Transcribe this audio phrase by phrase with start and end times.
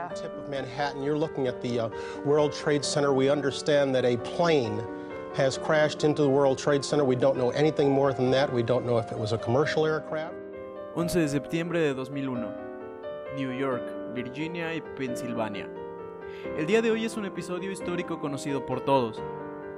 [0.00, 0.22] America.
[0.22, 1.88] Tip of Manhattan, you're looking at the uh,
[2.24, 3.12] World Trade Center.
[3.12, 4.82] We understand that a plane
[5.34, 7.04] has crashed into the World Trade Center.
[7.04, 8.52] We don't know anything more than that.
[8.52, 10.34] We don't know if it was a commercial aircraft.
[10.96, 12.52] 11 de septiembre de 2001.
[13.36, 13.82] New York,
[14.12, 15.68] Virginia y Pensilvania.
[16.56, 19.22] El día de hoy es un episodio histórico conocido por todos,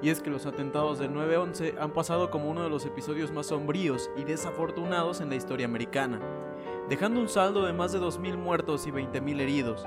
[0.01, 3.47] y es que los atentados del 9-11 han pasado como uno de los episodios más
[3.47, 6.21] sombríos y desafortunados en la historia americana,
[6.89, 9.87] dejando un saldo de más de 2.000 muertos y 20.000 heridos.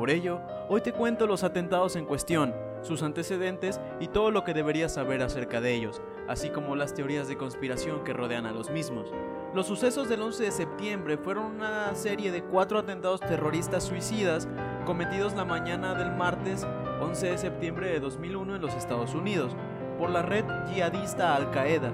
[0.00, 0.40] Por ello,
[0.70, 5.20] hoy te cuento los atentados en cuestión, sus antecedentes y todo lo que deberías saber
[5.20, 9.12] acerca de ellos, así como las teorías de conspiración que rodean a los mismos.
[9.52, 14.48] Los sucesos del 11 de septiembre fueron una serie de cuatro atentados terroristas suicidas
[14.86, 16.66] cometidos la mañana del martes
[17.02, 19.54] 11 de septiembre de 2001 en los Estados Unidos
[19.98, 21.92] por la red yihadista Al-Qaeda,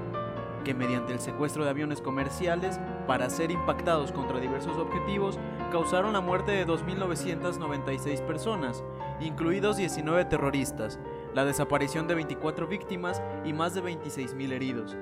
[0.65, 5.39] que mediante el secuestro de aviones comerciales para ser impactados contra diversos objetivos
[5.71, 8.85] causaron la muerte de 2.996 personas,
[9.21, 10.99] incluidos 19 terroristas,
[11.35, 14.97] la desaparición de 24 víctimas y más de 26.000 heridos,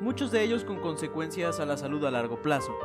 [0.00, 2.76] muchos de ellos con consecuencias a la salud a largo plazo.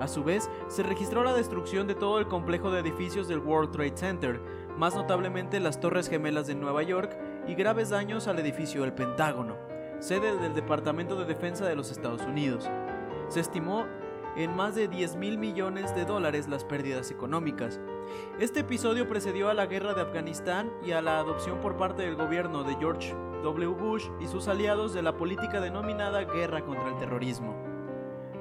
[0.00, 3.72] A su vez, se registró la destrucción de todo el complejo de edificios del World
[3.72, 4.40] Trade Center,
[4.76, 7.18] más notablemente las Torres Gemelas de Nueva York,
[7.48, 9.56] y graves daños al edificio del Pentágono,
[10.00, 12.68] sede del Departamento de Defensa de los Estados Unidos.
[13.28, 13.86] Se estimó
[14.36, 17.80] en más de 10 mil millones de dólares las pérdidas económicas.
[18.38, 22.14] Este episodio precedió a la guerra de Afganistán y a la adopción por parte del
[22.14, 23.74] gobierno de George W.
[23.74, 27.56] Bush y sus aliados de la política denominada guerra contra el terrorismo.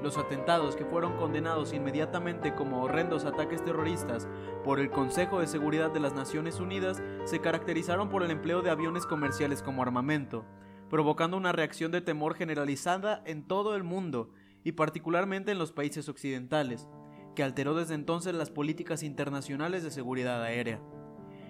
[0.03, 4.27] Los atentados que fueron condenados inmediatamente como horrendos ataques terroristas
[4.63, 8.69] por el Consejo de Seguridad de las Naciones Unidas se caracterizaron por el empleo de
[8.69, 10.45] aviones comerciales como armamento,
[10.89, 14.31] provocando una reacción de temor generalizada en todo el mundo
[14.63, 16.87] y particularmente en los países occidentales,
[17.35, 20.81] que alteró desde entonces las políticas internacionales de seguridad aérea.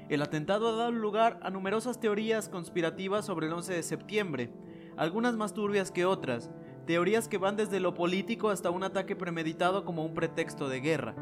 [0.09, 4.51] El atentado ha dado lugar a numerosas teorías conspirativas sobre el 11 de septiembre,
[4.95, 6.49] algunas más turbias que otras,
[6.85, 11.15] teorías que van desde lo político hasta un ataque premeditado como un pretexto de guerra.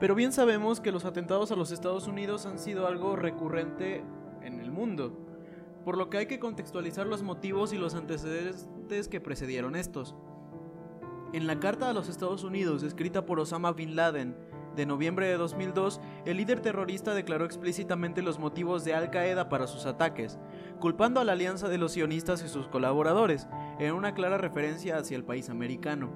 [0.00, 4.04] Pero bien sabemos que los atentados a los Estados Unidos han sido algo recurrente
[4.42, 5.16] en el mundo,
[5.84, 10.14] por lo que hay que contextualizar los motivos y los antecedentes que precedieron estos.
[11.32, 14.36] En la carta a los Estados Unidos escrita por Osama Bin Laden
[14.76, 19.66] de noviembre de 2002, el líder terrorista declaró explícitamente los motivos de Al Qaeda para
[19.66, 20.38] sus ataques,
[20.80, 25.16] culpando a la alianza de los sionistas y sus colaboradores, en una clara referencia hacia
[25.16, 26.10] el país americano.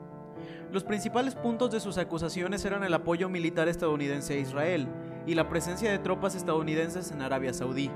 [0.73, 4.89] Los principales puntos de sus acusaciones eran el apoyo militar estadounidense a Israel
[5.27, 7.91] y la presencia de tropas estadounidenses en Arabia Saudí.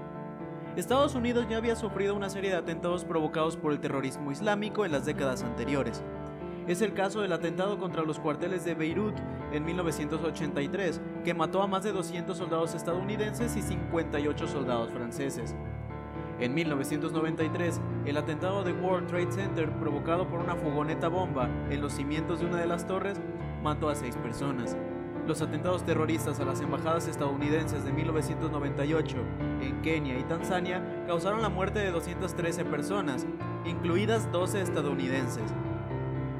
[0.77, 4.93] Estados Unidos ya había sufrido una serie de atentados provocados por el terrorismo islámico en
[4.93, 6.05] las décadas anteriores.
[6.69, 9.17] Es el caso del atentado contra los cuarteles de Beirut
[9.53, 15.57] en 1983, que mató a más de 200 soldados estadounidenses y 58 soldados franceses.
[16.39, 21.95] En 1993, el atentado de World Trade Center, provocado por una fogoneta bomba en los
[21.95, 23.21] cimientos de una de las torres,
[23.65, 24.77] mató a seis personas.
[25.27, 29.17] Los atentados terroristas a las embajadas estadounidenses de 1998
[29.61, 33.27] en Kenia y Tanzania causaron la muerte de 213 personas,
[33.65, 35.55] incluidas 12 estadounidenses.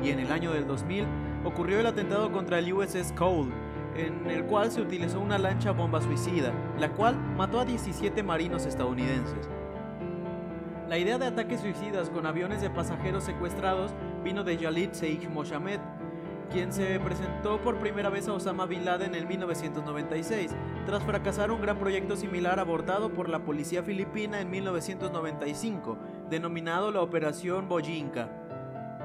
[0.03, 1.07] Y en el año del 2000
[1.45, 3.53] ocurrió el atentado contra el USS Cole,
[3.95, 8.67] en el cual se utilizó una lancha bomba suicida, la cual mató a 17 marinos
[8.67, 9.49] estadounidenses.
[10.89, 13.93] La idea de ataques suicidas con aviones de pasajeros secuestrados
[14.25, 15.79] vino de Jalid Sheikh Mohammed,
[16.51, 20.51] quien se presentó por primera vez a Osama Bin Laden en 1996,
[20.85, 25.97] tras fracasar un gran proyecto similar abortado por la policía filipina en 1995,
[26.29, 28.29] denominado la Operación Bojinka.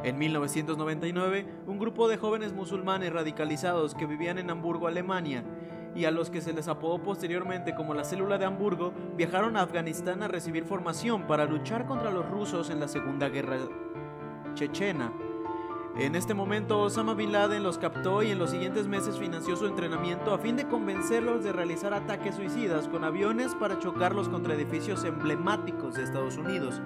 [0.03, 5.44] En 1999, un grupo de jóvenes musulmanes radicalizados que vivían en Hamburgo, Alemania,
[5.95, 9.61] y a los que se les apodó posteriormente como la célula de Hamburgo, viajaron a
[9.61, 13.57] Afganistán a recibir formación para luchar contra los rusos en la Segunda Guerra
[14.55, 15.11] Chechena.
[15.97, 19.66] En este momento, Osama Bin Laden los captó y en los siguientes meses financió su
[19.66, 25.05] entrenamiento a fin de convencerlos de realizar ataques suicidas con aviones para chocarlos contra edificios
[25.05, 26.81] emblemáticos de Estados Unidos.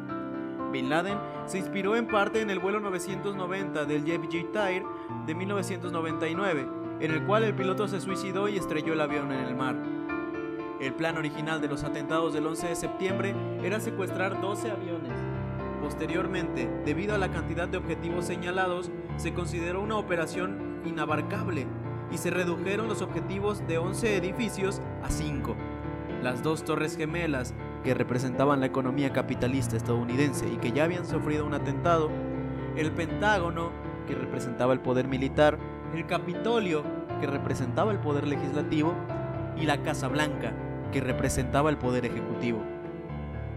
[0.72, 1.18] Bin Laden
[1.48, 4.86] se inspiró en parte en el vuelo 990 del Jet Tire
[5.25, 6.68] de 1999,
[7.00, 9.75] en el cual el piloto se suicidó y estrelló el avión en el mar.
[10.80, 15.13] El plan original de los atentados del 11 de septiembre era secuestrar 12 aviones.
[15.81, 21.68] Posteriormente, debido a la cantidad de objetivos señalados, se consideró una operación inabarcable
[22.10, 25.56] y se redujeron los objetivos de 11 edificios a 5.
[26.24, 31.45] Las dos torres gemelas, que representaban la economía capitalista estadounidense y que ya habían sufrido
[31.45, 32.10] un atentado,
[32.77, 33.71] el Pentágono,
[34.07, 35.60] que representaba el poder militar,
[35.94, 36.83] el Capitolio,
[37.19, 38.94] que representaba el poder legislativo,
[39.57, 40.54] y la Casa Blanca,
[40.94, 42.62] que representaba el poder ejecutivo.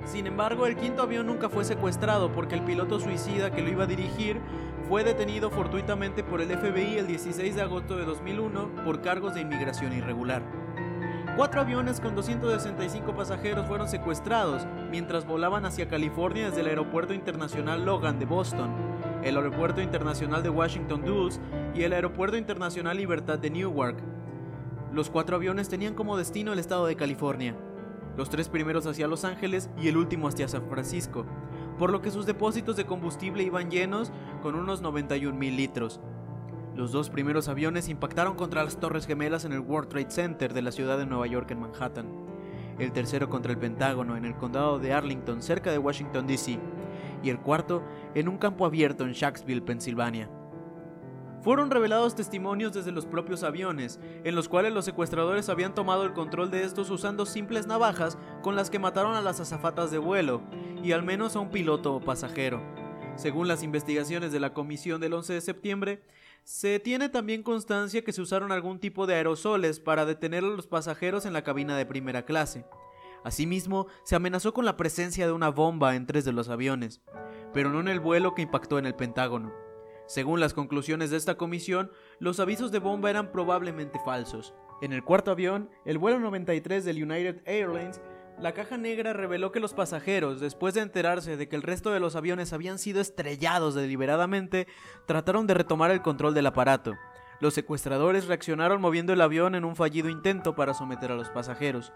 [0.05, 3.85] Sin embargo, el quinto avión nunca fue secuestrado porque el piloto suicida que lo iba
[3.85, 4.41] a dirigir
[4.93, 9.41] fue detenido fortuitamente por el FBI el 16 de agosto de 2001 por cargos de
[9.41, 10.43] inmigración irregular.
[11.35, 17.87] Cuatro aviones con 265 pasajeros fueron secuestrados mientras volaban hacia California desde el Aeropuerto Internacional
[17.87, 18.71] Logan de Boston,
[19.25, 21.41] el Aeropuerto Internacional de Washington Dulles
[21.75, 23.97] y el Aeropuerto Internacional Libertad de Newark.
[24.93, 27.57] Los cuatro aviones tenían como destino el estado de California
[28.17, 31.25] los tres primeros hacia Los Ángeles y el último hacia San Francisco,
[31.79, 36.01] por lo que sus depósitos de combustible iban llenos con unos 91 mil litros.
[36.75, 40.63] Los dos primeros aviones impactaron contra las Torres Gemelas en el World Trade Center de
[40.63, 42.07] la ciudad de Nueva York en Manhattan,
[42.79, 46.59] el tercero contra el Pentágono en el condado de Arlington cerca de Washington, D.C.,
[47.23, 47.83] y el cuarto
[48.15, 50.29] en un campo abierto en Sharksville, Pensilvania.
[51.43, 56.13] Fueron revelados testimonios desde los propios aviones, en los cuales los secuestradores habían tomado el
[56.13, 60.43] control de estos usando simples navajas con las que mataron a las azafatas de vuelo,
[60.85, 62.63] y al menos a un piloto o pasajero.
[63.17, 66.03] Según las investigaciones de la comisión del 11 de septiembre,
[66.45, 70.69] se tiene también constancia que se usaron algún tipo de aerosoles para detener a los
[70.69, 72.65] pasajeros en la cabina de primera clase.
[73.25, 77.03] Asimismo, se amenazó con la presencia de una bomba en tres de los aviones,
[77.53, 79.62] pero no en el vuelo que impactó en el Pentágono.
[80.13, 84.53] Según las conclusiones de esta comisión, los avisos de bomba eran probablemente falsos.
[84.83, 87.99] En el cuarto avión, el vuelo 93 del United Airlines,
[88.39, 92.01] la caja negra reveló que los pasajeros, después de enterarse de que el resto de
[92.01, 94.67] los aviones habían sido estrellados deliberadamente,
[95.07, 96.93] trataron de retomar el control del aparato.
[97.41, 101.95] Los secuestradores reaccionaron moviendo el avión en un fallido intento para someter a los pasajeros.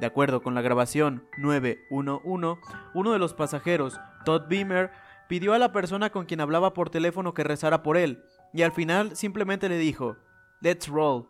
[0.00, 2.58] De acuerdo con la grabación 911,
[2.92, 4.90] uno de los pasajeros, Todd Beamer,
[5.32, 8.72] pidió a la persona con quien hablaba por teléfono que rezara por él, y al
[8.72, 10.18] final simplemente le dijo,
[10.60, 11.26] Let's roll.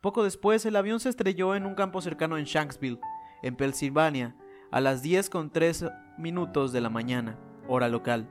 [0.00, 2.98] Poco después, el avión se estrelló en un campo cercano en Shanksville,
[3.44, 4.34] en Pensilvania,
[4.72, 5.84] a las 10 con 3
[6.18, 7.38] minutos de la mañana,
[7.68, 8.28] hora local.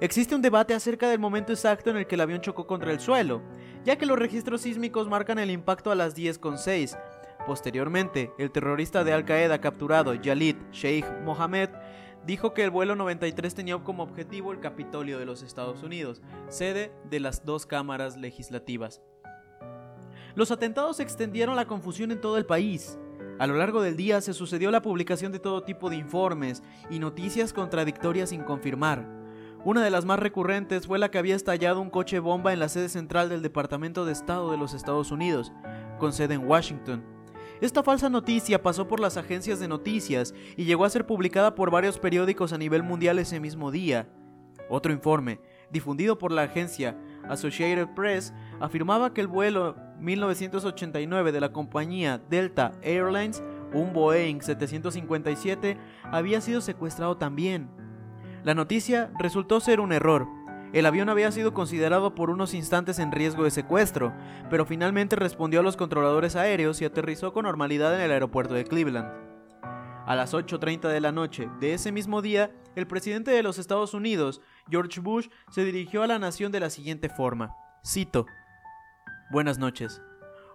[0.00, 3.00] Existe un debate acerca del momento exacto en el que el avión chocó contra el
[3.00, 3.42] suelo,
[3.84, 6.96] ya que los registros sísmicos marcan el impacto a las 10 con 6.
[7.46, 11.68] Posteriormente, el terrorista de Al Qaeda capturado, Yalid Sheikh Mohammed,
[12.26, 16.92] dijo que el vuelo 93 tenía como objetivo el Capitolio de los Estados Unidos, sede
[17.10, 19.02] de las dos cámaras legislativas.
[20.34, 22.98] Los atentados extendieron la confusión en todo el país.
[23.38, 26.98] A lo largo del día se sucedió la publicación de todo tipo de informes y
[26.98, 29.06] noticias contradictorias sin confirmar.
[29.64, 32.68] Una de las más recurrentes fue la que había estallado un coche bomba en la
[32.68, 35.52] sede central del Departamento de Estado de los Estados Unidos,
[35.98, 37.17] con sede en Washington.
[37.60, 41.72] Esta falsa noticia pasó por las agencias de noticias y llegó a ser publicada por
[41.72, 44.08] varios periódicos a nivel mundial ese mismo día.
[44.68, 45.40] Otro informe,
[45.72, 46.96] difundido por la agencia
[47.28, 55.76] Associated Press, afirmaba que el vuelo 1989 de la compañía Delta Airlines, un Boeing 757,
[56.04, 57.68] había sido secuestrado también.
[58.44, 60.28] La noticia resultó ser un error,
[60.72, 64.12] el avión había sido considerado por unos instantes en riesgo de secuestro,
[64.50, 68.64] pero finalmente respondió a los controladores aéreos y aterrizó con normalidad en el aeropuerto de
[68.64, 69.08] Cleveland.
[70.06, 73.94] A las 8.30 de la noche de ese mismo día, el presidente de los Estados
[73.94, 77.54] Unidos, George Bush, se dirigió a la nación de la siguiente forma.
[77.86, 78.26] Cito.
[79.30, 80.02] Buenas noches.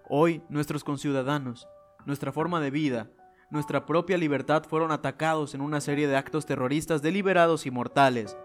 [0.10, 1.68] Hoy nuestros conciudadanos,
[2.06, 3.10] nuestra forma de vida,
[3.50, 8.36] nuestra propia libertad fueron atacados en una serie de actos terroristas deliberados y mortales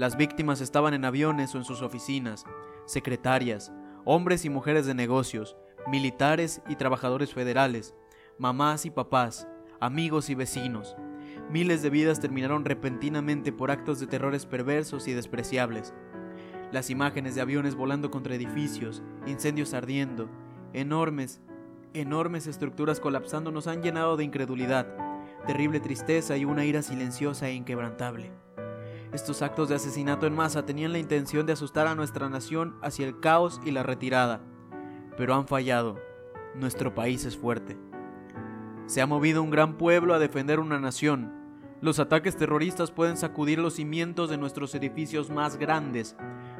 [0.00, 2.46] las víctimas estaban en aviones o en sus oficinas,
[2.86, 3.70] secretarias,
[4.06, 7.94] hombres y mujeres de negocios, militares y trabajadores federales,
[8.38, 9.46] mamás y papás,
[9.78, 10.96] amigos y vecinos.
[11.50, 15.92] Miles de vidas terminaron repentinamente por actos de terrores perversos y despreciables.
[16.72, 20.30] Las imágenes de aviones volando contra edificios, incendios ardiendo,
[20.72, 21.42] enormes,
[21.92, 24.86] enormes estructuras colapsando nos han llenado de incredulidad,
[25.46, 28.32] terrible tristeza y una ira silenciosa e inquebrantable.
[29.12, 33.08] Estos actos de asesinato en masa tenían la intención de asustar a nuestra nación hacia
[33.08, 34.40] el caos y la retirada,
[35.16, 35.98] pero han fallado.
[36.54, 37.76] Nuestro país es fuerte.
[38.86, 41.32] Se ha movido un gran pueblo a defender una nación.
[41.80, 46.14] Los ataques terroristas pueden sacudir los cimientos de nuestros edificios más grandes,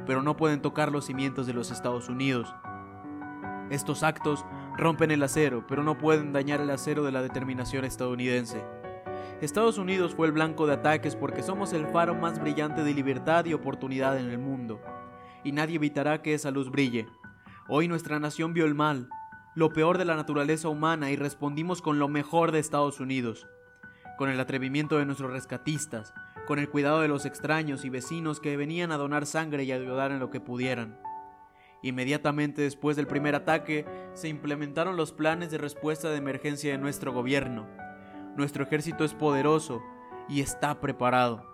[0.05, 2.53] pero no pueden tocar los cimientos de los Estados Unidos.
[3.71, 4.45] Estos actos
[4.77, 8.65] rompen el acero, pero no pueden dañar el acero de la determinación estadounidense.
[9.41, 13.47] Estados Unidos fue el blanco de ataques porque somos el faro más brillante de libertad
[13.47, 14.83] y oportunidad en el mundo,
[15.45, 17.07] y nadie evitará que esa luz brille.
[17.67, 19.09] Hoy nuestra nación vio el mal,
[19.55, 23.47] lo peor de la naturaleza humana y respondimos con lo mejor de Estados Unidos,
[24.19, 26.13] con el atrevimiento de nuestros rescatistas,
[26.47, 30.13] con el cuidado de los extraños y vecinos que venían a donar sangre y ayudar
[30.13, 31.01] en lo que pudieran.
[31.83, 37.15] Inmediatamente después del primer ataque, se implementaron los planes de respuesta de emergencia de nuestro
[37.15, 37.67] gobierno.
[38.41, 39.83] Nuestro ejército es poderoso
[40.27, 41.45] y está preparado.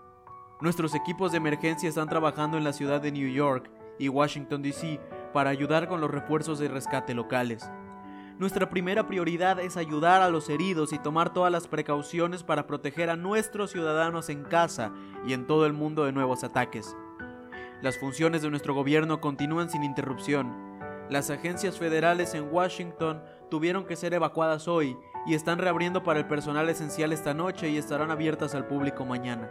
[0.60, 5.00] Nuestros equipos de emergencia están trabajando en la ciudad de New York y Washington, D.C.
[5.32, 7.68] para ayudar con los refuerzos de rescate locales.
[8.38, 13.10] Nuestra primera prioridad es ayudar a los heridos y tomar todas las precauciones para proteger
[13.10, 14.92] a nuestros ciudadanos en casa
[15.26, 16.96] y en todo el mundo de nuevos ataques.
[17.82, 20.54] Las funciones de nuestro gobierno continúan sin interrupción.
[21.10, 26.26] Las agencias federales en Washington tuvieron que ser evacuadas hoy y están reabriendo para el
[26.26, 29.50] personal esencial esta noche y estarán abiertas al público mañana.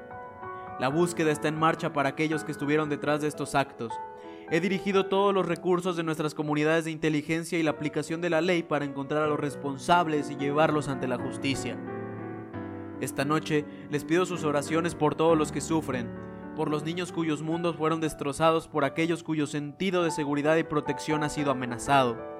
[0.79, 3.93] La búsqueda está en marcha para aquellos que estuvieron detrás de estos actos
[4.51, 8.41] He dirigido todos los recursos de nuestras comunidades de inteligencia y la aplicación de la
[8.41, 11.75] ley para encontrar a los responsables y llevarlos ante la justicia.
[13.01, 16.11] Esta noche les pido sus oraciones por todos los que sufren,
[16.55, 21.23] por los niños cuyos mundos fueron destrozados por aquellos cuyo sentido de seguridad y protección
[21.23, 22.34] ha sido amenazado.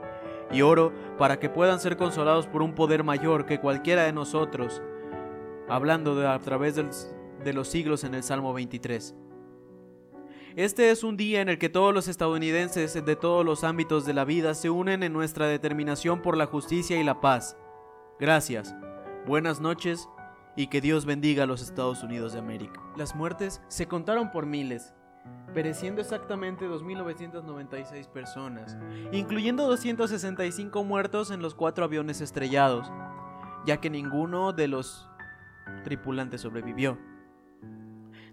[0.51, 4.81] Y oro para que puedan ser consolados por un poder mayor que cualquiera de nosotros,
[5.67, 9.15] hablando de, a través de los siglos en el Salmo 23.
[10.55, 14.13] Este es un día en el que todos los estadounidenses de todos los ámbitos de
[14.13, 17.57] la vida se unen en nuestra determinación por la justicia y la paz.
[18.21, 18.73] Gracias,
[19.25, 20.07] buenas noches
[20.55, 22.81] y que Dios bendiga a los Estados Unidos de América.
[22.95, 24.93] Las muertes se contaron por miles,
[25.55, 28.77] pereciendo exactamente 2.996 personas,
[29.13, 32.91] incluyendo 265 muertos en los cuatro aviones estrellados,
[33.65, 35.09] ya que ninguno de los
[35.85, 36.97] tripulantes sobrevivió.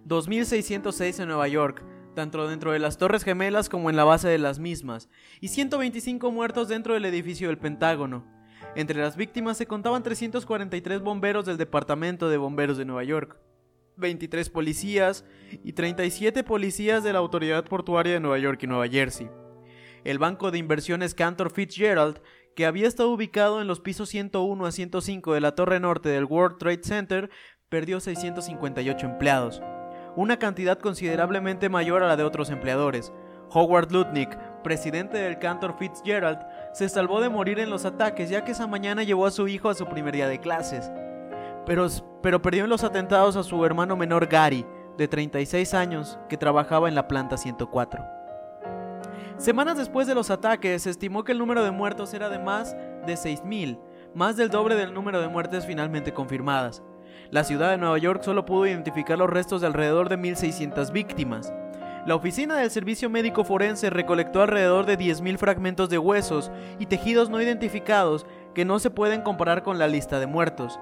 [0.06, 1.84] 2.606 en Nueva York,
[2.14, 5.08] tanto dentro de las Torres Gemelas como en la base de las mismas,
[5.40, 8.26] y 125 muertos dentro del edificio del Pentágono.
[8.74, 13.38] Entre las víctimas se contaban 343 bomberos del Departamento de Bomberos de Nueva York,
[13.96, 15.24] 23 policías
[15.64, 19.28] y 37 policías de la Autoridad Portuaria de Nueva York y Nueva Jersey.
[20.04, 22.20] El banco de inversiones Cantor Fitzgerald,
[22.56, 26.24] que había estado ubicado en los pisos 101 a 105 de la torre norte del
[26.24, 27.30] World Trade Center,
[27.68, 29.62] perdió 658 empleados
[30.16, 33.12] una cantidad considerablemente mayor a la de otros empleadores.
[33.50, 36.38] Howard Lutnick, presidente del Cantor Fitzgerald,
[36.72, 39.68] se salvó de morir en los ataques ya que esa mañana llevó a su hijo
[39.68, 40.90] a su primer día de clases.
[41.66, 41.86] Pero,
[42.22, 44.66] pero perdió en los atentados a su hermano menor Gary,
[44.96, 48.04] de 36 años, que trabajaba en la planta 104.
[49.38, 52.76] Semanas después de los ataques, se estimó que el número de muertos era de más
[53.06, 53.80] de 6.000,
[54.14, 56.82] más del doble del número de muertes finalmente confirmadas
[57.32, 61.50] la ciudad de Nueva York solo pudo identificar los restos de alrededor de 1.600 víctimas.
[62.04, 67.30] La oficina del Servicio Médico Forense recolectó alrededor de 10.000 fragmentos de huesos y tejidos
[67.30, 70.78] no identificados que no se pueden comparar con la lista de muertos.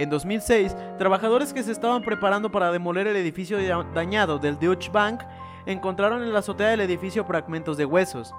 [0.00, 3.58] En 2006, trabajadores que se estaban preparando para demoler el edificio
[3.92, 5.20] dañado del Deutsche Bank
[5.66, 8.34] encontraron en la azotea del edificio fragmentos de huesos.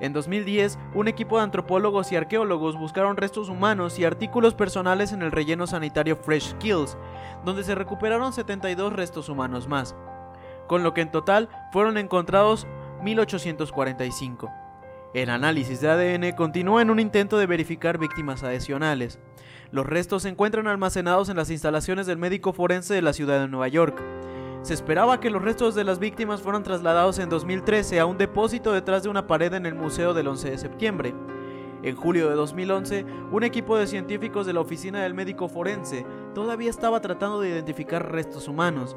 [0.00, 5.22] En 2010, un equipo de antropólogos y arqueólogos buscaron restos humanos y artículos personales en
[5.22, 6.98] el relleno sanitario Fresh Kills,
[7.44, 9.94] donde se recuperaron 72 restos humanos más,
[10.66, 12.66] con lo que en total fueron encontrados
[13.04, 14.63] 1845.
[15.14, 19.20] El análisis de ADN continúa en un intento de verificar víctimas adicionales.
[19.70, 23.46] Los restos se encuentran almacenados en las instalaciones del médico forense de la ciudad de
[23.46, 24.02] Nueva York.
[24.62, 28.72] Se esperaba que los restos de las víctimas fueran trasladados en 2013 a un depósito
[28.72, 31.14] detrás de una pared en el Museo del 11 de septiembre.
[31.84, 36.04] En julio de 2011, un equipo de científicos de la Oficina del Médico Forense
[36.34, 38.96] todavía estaba tratando de identificar restos humanos,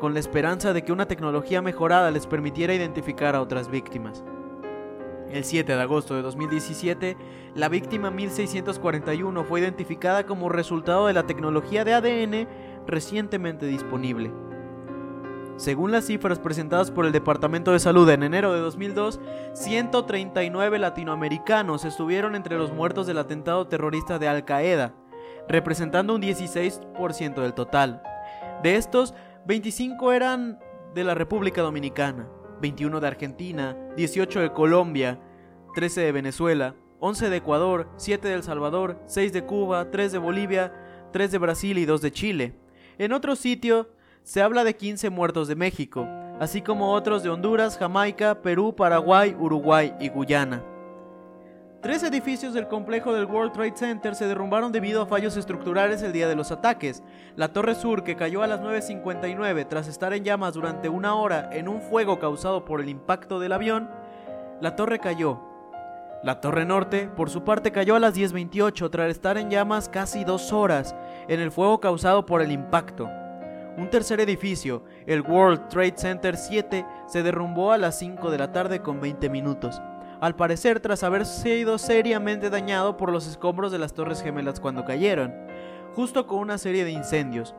[0.00, 4.24] con la esperanza de que una tecnología mejorada les permitiera identificar a otras víctimas.
[5.30, 7.16] El 7 de agosto de 2017,
[7.54, 12.48] la víctima 1641 fue identificada como resultado de la tecnología de ADN
[12.86, 14.32] recientemente disponible.
[15.56, 19.20] Según las cifras presentadas por el Departamento de Salud en enero de 2002,
[19.54, 24.94] 139 latinoamericanos estuvieron entre los muertos del atentado terrorista de Al Qaeda,
[25.48, 28.02] representando un 16% del total.
[28.62, 29.14] De estos,
[29.46, 30.60] 25 eran
[30.94, 32.28] de la República Dominicana,
[32.60, 35.20] 21 de Argentina, 18 de Colombia,
[35.74, 40.18] 13 de Venezuela, 11 de Ecuador, 7 de El Salvador, 6 de Cuba, 3 de
[40.18, 40.72] Bolivia,
[41.12, 42.54] 3 de Brasil y 2 de Chile.
[42.98, 43.90] En otro sitio
[44.22, 46.06] se habla de 15 muertos de México,
[46.40, 50.62] así como otros de Honduras, Jamaica, Perú, Paraguay, Uruguay y Guyana.
[51.80, 56.12] Tres edificios del complejo del World Trade Center se derrumbaron debido a fallos estructurales el
[56.12, 57.04] día de los ataques.
[57.36, 61.50] La Torre Sur, que cayó a las 9.59 tras estar en llamas durante una hora
[61.52, 63.88] en un fuego causado por el impacto del avión,
[64.60, 65.40] la torre cayó.
[66.24, 70.24] La Torre Norte, por su parte, cayó a las 10.28 tras estar en llamas casi
[70.24, 70.96] dos horas
[71.28, 73.08] en el fuego causado por el impacto.
[73.76, 78.50] Un tercer edificio, el World Trade Center 7, se derrumbó a las 5 de la
[78.50, 79.80] tarde con 20 minutos.
[80.20, 84.84] Al parecer tras haber sido seriamente dañado por los escombros de las Torres Gemelas cuando
[84.84, 85.32] cayeron,
[85.94, 87.54] justo con una serie de incendios.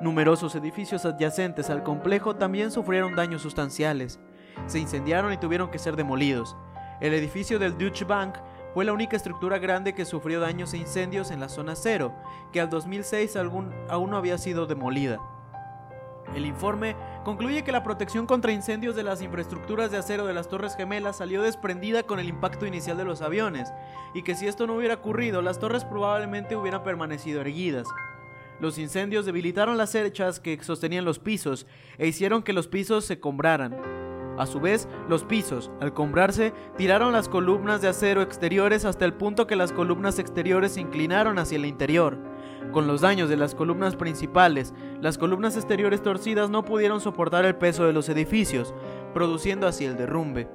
[0.00, 4.18] Numerosos edificios adyacentes al complejo también sufrieron daños sustanciales.
[4.66, 6.56] Se incendiaron y tuvieron que ser demolidos.
[7.00, 8.34] El edificio del Deutsche Bank
[8.72, 12.12] fue la única estructura grande que sufrió daños e incendios en la zona cero,
[12.52, 15.20] que al 2006 aún no había sido demolida.
[16.34, 20.48] El informe concluye que la protección contra incendios de las infraestructuras de acero de las
[20.48, 23.72] Torres Gemelas salió desprendida con el impacto inicial de los aviones,
[24.14, 27.86] y que si esto no hubiera ocurrido, las torres probablemente hubieran permanecido erguidas.
[28.60, 31.66] Los incendios debilitaron las cerchas que sostenían los pisos
[31.98, 33.76] e hicieron que los pisos se combraran.
[34.38, 39.14] A su vez, los pisos, al combrarse, tiraron las columnas de acero exteriores hasta el
[39.14, 42.18] punto que las columnas exteriores se inclinaron hacia el interior.
[42.72, 47.56] Con los daños de las columnas principales, las columnas exteriores torcidas no pudieron soportar el
[47.56, 48.74] peso de los edificios,
[49.12, 50.48] produciendo así el derrumbe.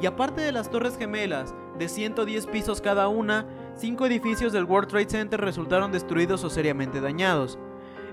[0.00, 4.88] Y aparte de las torres gemelas, de 110 pisos cada una, cinco edificios del World
[4.88, 7.58] Trade Center resultaron destruidos o seriamente dañados,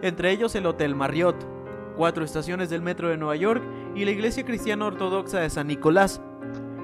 [0.01, 1.35] entre ellos el Hotel Marriott,
[1.95, 3.63] cuatro estaciones del metro de Nueva York
[3.95, 6.21] y la iglesia cristiana ortodoxa de San Nicolás.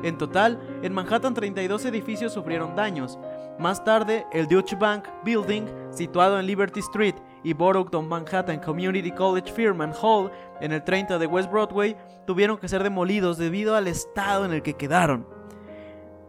[0.04, 3.20] En total, en Manhattan 32 edificios sufrieron daños.
[3.60, 9.51] Más tarde, el Deutsche Bank Building, situado en Liberty Street, y Borough Manhattan Community College
[9.51, 14.46] Firman Hall, en el 30 de West Broadway, tuvieron que ser demolidos debido al estado
[14.46, 15.28] en el que quedaron,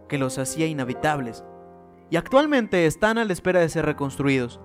[0.08, 1.44] que los hacía inhabitables,
[2.10, 4.60] y actualmente están a la espera de ser reconstruidos.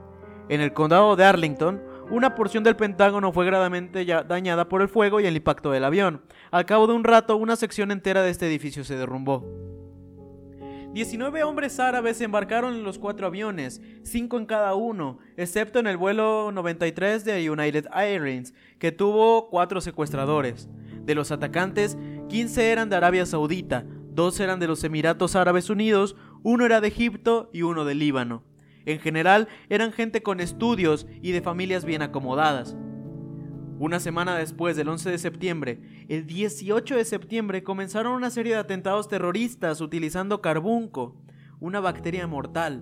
[0.49, 5.19] En el condado de Arlington, una porción del Pentágono fue gravemente dañada por el fuego
[5.19, 6.23] y el impacto del avión.
[6.49, 9.45] Al cabo de un rato, una sección entera de este edificio se derrumbó.
[10.95, 15.97] 19 hombres árabes embarcaron en los cuatro aviones, cinco en cada uno, excepto en el
[15.97, 20.69] vuelo 93 de United Airlines, que tuvo cuatro secuestradores.
[21.03, 21.97] De los atacantes,
[22.29, 23.83] 15 eran de Arabia Saudita,
[24.13, 28.45] dos eran de los Emiratos Árabes Unidos, uno era de Egipto y uno de Líbano.
[28.85, 32.77] En general eran gente con estudios y de familias bien acomodadas.
[33.77, 38.59] Una semana después del 11 de septiembre, el 18 de septiembre comenzaron una serie de
[38.59, 41.17] atentados terroristas utilizando carbunco,
[41.59, 42.81] una bacteria mortal.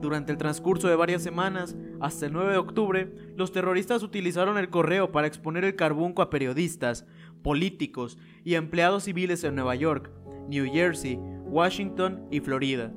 [0.00, 4.70] Durante el transcurso de varias semanas, hasta el 9 de octubre, los terroristas utilizaron el
[4.70, 7.04] correo para exponer el carbunco a periodistas,
[7.42, 10.10] políticos y empleados civiles en Nueva York,
[10.48, 12.94] New Jersey, Washington y Florida.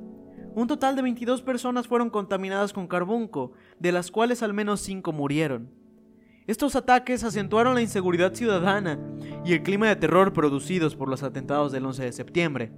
[0.54, 5.12] Un total de 22 personas fueron contaminadas con carbunco, de las cuales al menos 5
[5.12, 5.83] murieron.
[6.46, 8.98] Estos ataques acentuaron la inseguridad ciudadana
[9.46, 12.72] y el clima de terror producidos por los atentados del 11 de septiembre.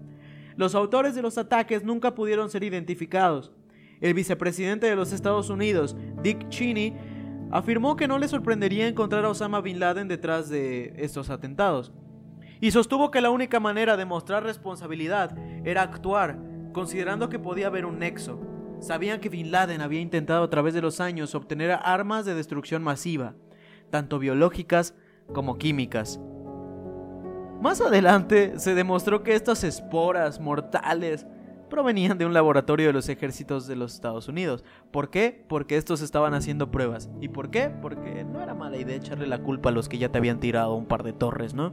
[0.56, 3.52] Los autores de los ataques nunca pudieron ser identificados.
[4.00, 6.94] El vicepresidente de los Estados Unidos, Dick Cheney,
[7.50, 11.92] afirmó que no le sorprendería encontrar a Osama Bin Laden detrás de estos atentados,
[12.60, 16.38] y sostuvo que la única manera de mostrar responsabilidad era actuar
[16.72, 18.40] considerando que podía haber un nexo.
[18.80, 22.82] Sabían que Bin Laden había intentado a través de los años obtener armas de destrucción
[22.82, 23.34] masiva,
[23.90, 24.94] tanto biológicas
[25.32, 26.20] como químicas.
[27.60, 31.26] Más adelante se demostró que estas esporas mortales
[31.70, 34.64] provenían de un laboratorio de los ejércitos de los Estados Unidos.
[34.90, 35.44] ¿Por qué?
[35.48, 37.08] Porque estos estaban haciendo pruebas.
[37.20, 37.70] ¿Y por qué?
[37.82, 40.74] Porque no era mala idea echarle la culpa a los que ya te habían tirado
[40.74, 41.72] un par de torres, ¿no?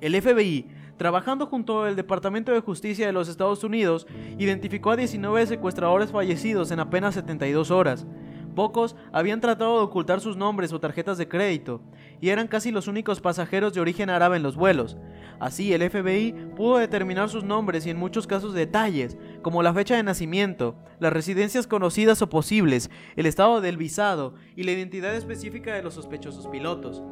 [0.00, 4.06] El FBI trabajando junto al Departamento de Justicia de los Estados Unidos,
[4.38, 8.06] identificó a 19 secuestradores fallecidos en apenas 72 horas.
[8.54, 11.80] Pocos habían tratado de ocultar sus nombres o tarjetas de crédito,
[12.20, 14.96] y eran casi los únicos pasajeros de origen árabe en los vuelos.
[15.40, 19.96] Así, el FBI pudo determinar sus nombres y en muchos casos detalles, como la fecha
[19.96, 25.74] de nacimiento, las residencias conocidas o posibles, el estado del visado y la identidad específica
[25.74, 27.02] de los sospechosos pilotos.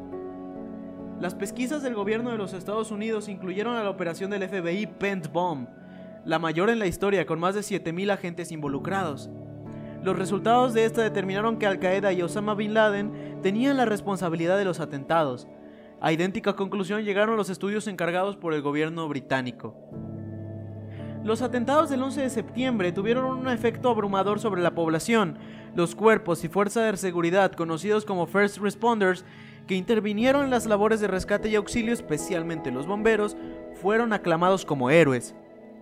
[1.19, 5.31] Las pesquisas del gobierno de los Estados Unidos incluyeron a la operación del FBI Pent
[5.31, 5.67] Bomb,
[6.25, 9.29] la mayor en la historia con más de 7.000 agentes involucrados.
[10.03, 14.57] Los resultados de esta determinaron que Al Qaeda y Osama Bin Laden tenían la responsabilidad
[14.57, 15.47] de los atentados.
[16.01, 19.73] A idéntica conclusión llegaron los estudios encargados por el gobierno británico.
[21.23, 25.37] Los atentados del 11 de septiembre tuvieron un efecto abrumador sobre la población.
[25.73, 29.23] Los cuerpos y fuerzas de seguridad, conocidos como First Responders,
[29.67, 33.37] que intervinieron en las labores de rescate y auxilio, especialmente los bomberos,
[33.81, 35.33] fueron aclamados como héroes.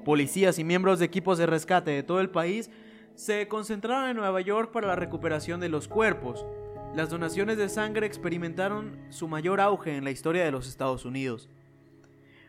[0.05, 2.69] Policías y miembros de equipos de rescate de todo el país
[3.21, 6.43] se concentraron en Nueva York para la recuperación de los cuerpos.
[6.95, 11.47] Las donaciones de sangre experimentaron su mayor auge en la historia de los Estados Unidos.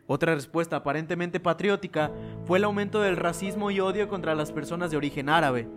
[0.06, 2.10] Otra respuesta aparentemente patriótica
[2.46, 5.68] fue el aumento del racismo y odio contra las personas de origen árabe.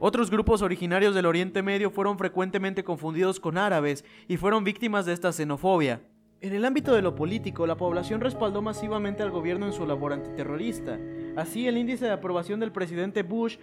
[0.00, 5.12] Otros grupos originarios del Oriente Medio fueron frecuentemente confundidos con árabes y fueron víctimas de
[5.12, 6.00] esta xenofobia.
[6.40, 10.12] En el ámbito de lo político, la población respaldó masivamente al gobierno en su labor
[10.12, 10.98] antiterrorista.
[11.34, 13.56] Así, el índice de aprobación del presidente Bush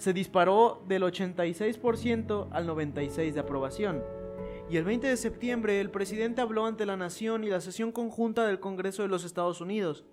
[0.00, 4.02] se disparó del 86% al 96% de aprobación.
[4.70, 8.46] Y el 20 de septiembre, el presidente habló ante la nación y la sesión conjunta
[8.46, 10.06] del Congreso de los Estados Unidos,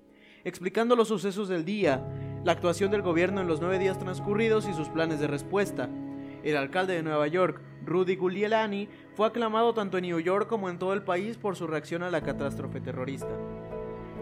[0.43, 2.05] explicando los sucesos del día,
[2.43, 5.89] la actuación del gobierno en los nueve días transcurridos y sus planes de respuesta.
[6.43, 10.79] El alcalde de Nueva York, Rudy Giuliani, fue aclamado tanto en New York como en
[10.79, 13.37] todo el país por su reacción a la catástrofe terrorista.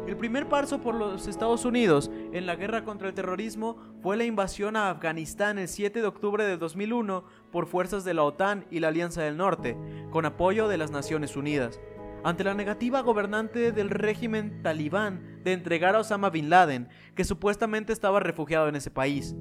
[0.07, 4.23] El primer paso por los Estados Unidos en la guerra contra el terrorismo fue la
[4.23, 8.81] invasión a Afganistán el 7 de octubre de 2001 por fuerzas de la OTAN y
[8.81, 9.75] la Alianza del Norte,
[10.11, 11.79] con apoyo de las Naciones Unidas.
[12.23, 17.91] Ante la negativa gobernante del régimen talibán de entregar a Osama Bin Laden, que supuestamente
[17.91, 19.35] estaba refugiado en ese país.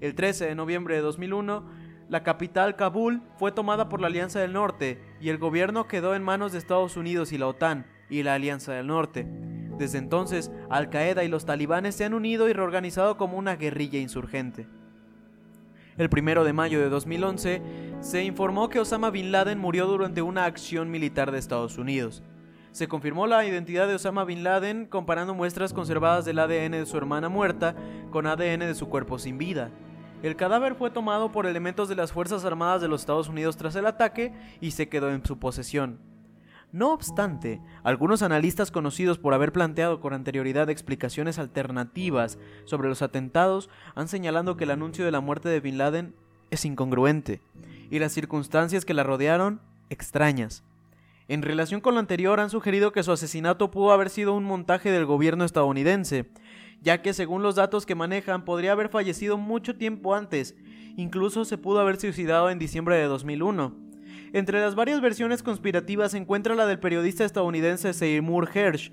[0.00, 1.68] El 13 de noviembre de 2001,
[2.08, 6.22] la capital Kabul fue tomada por la Alianza del Norte y el gobierno quedó en
[6.22, 9.26] manos de Estados Unidos y la OTAN y la Alianza del Norte.
[9.78, 13.98] Desde entonces, Al Qaeda y los talibanes se han unido y reorganizado como una guerrilla
[13.98, 14.66] insurgente.
[15.98, 17.62] El primero de mayo de 2011
[18.00, 22.22] se informó que Osama Bin Laden murió durante una acción militar de Estados Unidos.
[22.72, 26.98] Se confirmó la identidad de Osama Bin Laden comparando muestras conservadas del ADN de su
[26.98, 27.74] hermana muerta
[28.10, 29.70] con ADN de su cuerpo sin vida.
[30.22, 33.76] El cadáver fue tomado por elementos de las Fuerzas Armadas de los Estados Unidos tras
[33.76, 35.98] el ataque y se quedó en su posesión.
[36.76, 43.70] No obstante, algunos analistas conocidos por haber planteado con anterioridad explicaciones alternativas sobre los atentados
[43.94, 46.14] han señalado que el anuncio de la muerte de Bin Laden
[46.50, 47.40] es incongruente
[47.90, 50.64] y las circunstancias que la rodearon extrañas.
[51.28, 54.90] En relación con lo anterior han sugerido que su asesinato pudo haber sido un montaje
[54.90, 56.26] del gobierno estadounidense,
[56.82, 60.54] ya que según los datos que manejan podría haber fallecido mucho tiempo antes,
[60.98, 63.85] incluso se pudo haber suicidado en diciembre de 2001.
[64.32, 68.92] Entre las varias versiones conspirativas se encuentra la del periodista estadounidense Seymour Hersh,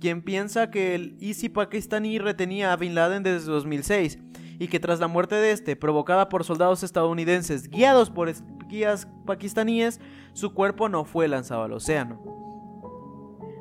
[0.00, 4.18] quien piensa que el ISI pakistaní retenía a Bin Laden desde 2006
[4.58, 10.00] y que tras la muerte de este, provocada por soldados estadounidenses guiados por espías pakistaníes,
[10.32, 12.44] su cuerpo no fue lanzado al océano.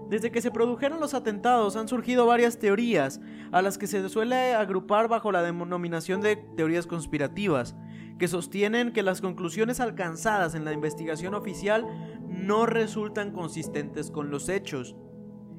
[0.10, 3.20] Desde que se produjeron los atentados han surgido varias teorías,
[3.52, 7.76] a las que se suele agrupar bajo la denominación de teorías conspirativas,
[8.24, 11.86] que sostienen que las conclusiones alcanzadas en la investigación oficial
[12.26, 14.96] no resultan consistentes con los hechos.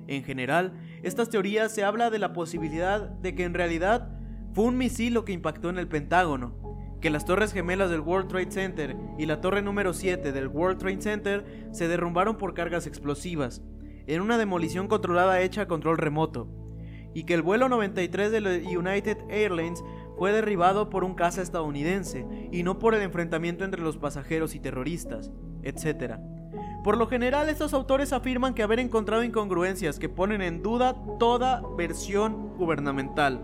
[0.07, 0.73] En general,
[1.03, 4.19] estas teorías se habla de la posibilidad de que en realidad
[4.55, 6.57] fue un misil lo que impactó en el Pentágono,
[7.03, 10.79] que las torres gemelas del World Trade Center y la torre número 7 del World
[10.79, 13.61] Trade Center se derrumbaron por cargas explosivas,
[14.07, 16.49] en una demolición controlada hecha a control remoto,
[17.13, 19.85] y que el vuelo 93 de United Airlines
[20.17, 24.61] fue derribado por un caza estadounidense y no por el enfrentamiento entre los pasajeros y
[24.61, 25.31] terroristas,
[25.63, 26.17] etc.
[26.83, 31.63] Por lo general, estos autores afirman que haber encontrado incongruencias que ponen en duda toda
[31.77, 33.41] versión gubernamental.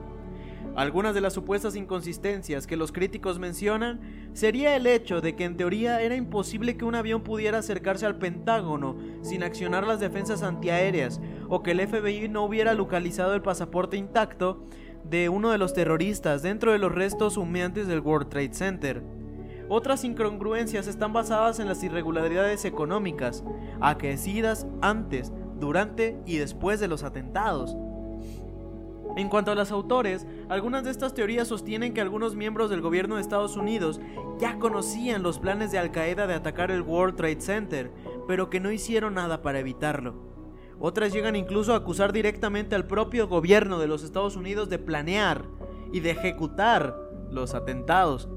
[0.76, 4.00] Algunas de las supuestas inconsistencias que los críticos mencionan
[4.34, 8.18] sería el hecho de que en teoría era imposible que un avión pudiera acercarse al
[8.18, 13.96] Pentágono sin accionar las defensas antiaéreas o que el FBI no hubiera localizado el pasaporte
[13.96, 14.64] intacto
[15.10, 19.02] de uno de los terroristas dentro de los restos humeantes del World Trade Center.
[19.68, 23.42] Otras incongruencias están basadas en las irregularidades económicas,
[23.80, 27.76] aquecidas antes, durante y después de los atentados.
[29.16, 33.16] En cuanto a los autores, algunas de estas teorías sostienen que algunos miembros del gobierno
[33.16, 34.00] de Estados Unidos
[34.38, 37.90] ya conocían los planes de Al Qaeda de atacar el World Trade Center,
[38.28, 40.29] pero que no hicieron nada para evitarlo.
[40.80, 45.44] Otras llegan incluso a acusar directamente al propio gobierno de los Estados Unidos de planear
[45.92, 46.96] y de ejecutar
[47.30, 48.30] los atentados.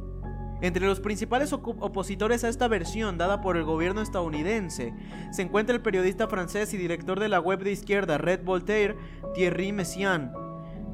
[0.61, 4.93] Entre los principales opositores a esta versión dada por el gobierno estadounidense
[5.31, 8.97] se encuentra el periodista francés y director de la web de izquierda Red Voltaire,
[9.33, 10.31] Thierry Messiaen,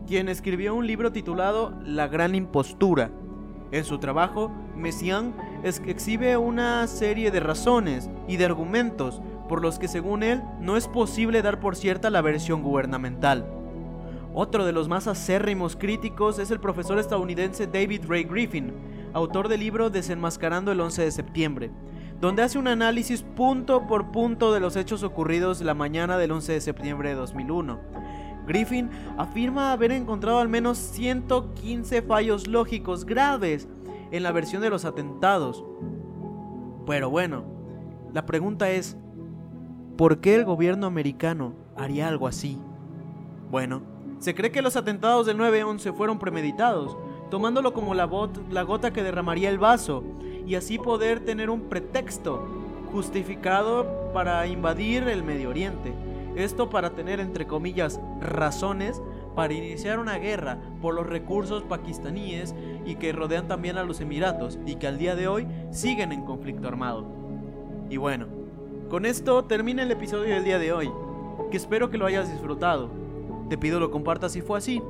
[0.07, 3.11] quien escribió un libro titulado La Gran Impostura.
[3.71, 9.89] En su trabajo, Messiaen exhibe una serie de razones y de argumentos por los que
[9.89, 13.45] según él no es posible dar por cierta la versión gubernamental.
[14.33, 18.71] Otro de los más acérrimos críticos es el profesor estadounidense David Ray Griffin,
[19.11, 21.71] autor del libro Desenmascarando el 11 de septiembre,
[22.21, 26.53] donde hace un análisis punto por punto de los hechos ocurridos la mañana del 11
[26.53, 27.79] de septiembre de 2001.
[28.47, 33.67] Griffin afirma haber encontrado al menos 115 fallos lógicos graves
[34.11, 35.63] en la versión de los atentados.
[36.85, 37.43] Pero bueno,
[38.13, 38.97] la pregunta es,
[39.99, 42.57] ¿Por qué el gobierno americano haría algo así?
[43.51, 43.81] Bueno,
[44.19, 46.95] se cree que los atentados del 9-11 fueron premeditados,
[47.29, 48.09] tomándolo como la,
[48.49, 50.05] la gota que derramaría el vaso,
[50.47, 52.47] y así poder tener un pretexto
[52.93, 55.91] justificado para invadir el Medio Oriente.
[56.37, 59.01] Esto para tener, entre comillas, razones
[59.35, 64.59] para iniciar una guerra por los recursos pakistaníes y que rodean también a los Emiratos
[64.65, 67.05] y que al día de hoy siguen en conflicto armado.
[67.89, 68.38] Y bueno,
[68.89, 70.91] con esto termina el episodio del día de hoy,
[71.51, 72.91] que espero que lo hayas disfrutado.
[73.47, 74.81] Te pido lo compartas si fue así.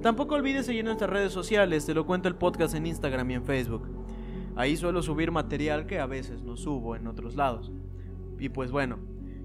[0.00, 3.44] Tampoco olvides seguir nuestras redes sociales, te lo cuento el podcast en Instagram y en
[3.44, 3.88] Facebook.
[4.56, 7.70] Ahí suelo subir material que a veces no subo en otros lados.
[8.38, 8.98] Y pues bueno,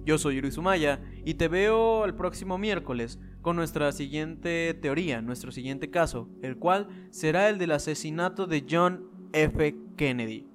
[0.06, 5.52] yo soy Yuri Sumaya y te veo el próximo miércoles con nuestra siguiente teoría, nuestro
[5.52, 9.76] siguiente caso, el cual será el del asesinato de John F.
[9.96, 10.48] Kennedy.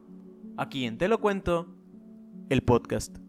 [0.56, 1.76] Aquí en Te lo cuento,
[2.48, 3.21] el podcast.